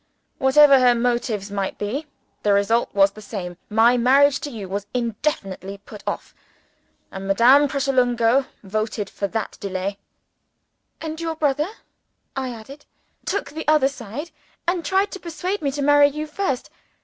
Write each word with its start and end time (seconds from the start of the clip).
"Whatever 0.39 0.79
her 0.79 0.95
motives 0.95 1.51
might 1.51 1.77
be, 1.77 2.07
the 2.41 2.53
result 2.53 2.89
was 2.91 3.11
the 3.11 3.21
same. 3.21 3.55
My 3.69 3.97
marriage 3.97 4.39
to 4.39 4.49
you 4.49 4.67
was 4.67 4.87
indefinitely 4.95 5.77
put 5.77 6.03
off; 6.07 6.33
and 7.11 7.27
Madame 7.27 7.67
Pratolungo 7.67 8.47
voted 8.63 9.11
for 9.11 9.27
that 9.27 9.59
delay." 9.59 9.99
"And 11.01 11.21
your 11.21 11.35
brother," 11.35 11.69
I 12.35 12.49
added, 12.49 12.83
"took 13.25 13.51
the 13.51 13.67
other 13.67 13.89
side, 13.89 14.31
and 14.67 14.83
tried 14.83 15.11
to 15.11 15.19
persuade 15.19 15.61
me 15.61 15.69
to 15.71 15.83
marry 15.83 16.07
you 16.07 16.25
first. 16.25 16.71